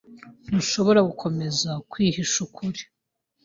Ntushobora 0.47 0.99
gukomeza 1.09 1.69
kwihisha 1.91 2.37
ukuri. 2.47 2.81